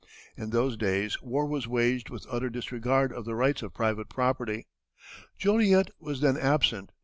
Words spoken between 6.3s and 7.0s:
absent.